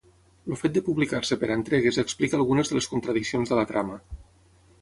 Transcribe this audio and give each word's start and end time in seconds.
El 0.53 0.57
fet 0.61 0.71
de 0.77 0.81
publicar-se 0.87 1.37
per 1.43 1.51
entregues 1.57 2.01
explica 2.05 2.39
algunes 2.39 2.73
de 2.73 2.79
les 2.79 2.91
contradiccions 2.95 3.53
de 3.53 3.61
la 3.61 3.67
trama. 3.75 4.01